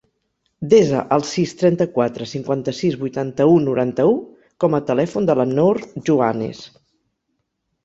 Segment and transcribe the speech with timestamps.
[0.69, 4.17] Desa el sis, trenta-quatre, cinquanta-sis, vuitanta-u, noranta-u
[4.65, 6.67] com a telèfon de la Nour Juanes.